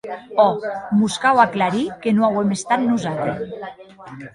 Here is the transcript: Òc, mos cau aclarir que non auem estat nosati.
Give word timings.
Òc, 0.43 0.63
mos 1.01 1.19
cau 1.27 1.43
aclarir 1.45 1.85
que 2.07 2.17
non 2.17 2.27
auem 2.31 2.59
estat 2.59 2.87
nosati. 2.91 3.41